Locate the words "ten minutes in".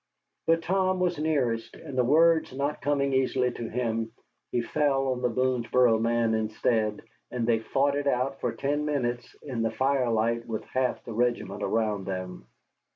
8.51-9.61